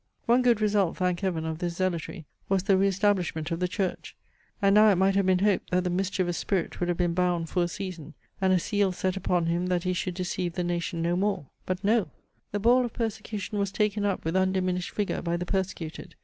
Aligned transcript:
One 0.25 0.41
good 0.41 0.61
result, 0.61 0.97
thank 0.97 1.19
heaven! 1.19 1.45
of 1.45 1.59
this 1.59 1.75
zealotry 1.75 2.25
was 2.49 2.63
the 2.63 2.75
re 2.75 2.87
establishment 2.87 3.51
of 3.51 3.59
the 3.59 3.67
church. 3.67 4.15
And 4.59 4.73
now 4.73 4.89
it 4.89 4.95
might 4.95 5.13
have 5.15 5.27
been 5.27 5.37
hoped, 5.45 5.69
that 5.69 5.83
the 5.83 5.91
mischievous 5.91 6.39
spirit 6.39 6.79
would 6.79 6.89
have 6.89 6.97
been 6.97 7.13
bound 7.13 7.49
for 7.49 7.61
a 7.61 7.67
season, 7.67 8.15
"and 8.41 8.51
a 8.51 8.57
seal 8.57 8.93
set 8.93 9.15
upon 9.15 9.45
him, 9.45 9.67
that 9.67 9.83
he 9.83 9.93
should 9.93 10.15
deceive 10.15 10.53
the 10.53 10.63
nation 10.63 11.03
no 11.03 11.15
more." 11.15 11.49
But 11.67 11.83
no! 11.83 12.09
The 12.51 12.59
ball 12.59 12.83
of 12.83 12.93
persecution 12.93 13.59
was 13.59 13.71
taken 13.71 14.03
up 14.03 14.25
with 14.25 14.35
undiminished 14.35 14.95
vigour 14.95 15.21
by 15.21 15.37
the 15.37 15.45
persecuted. 15.45 16.15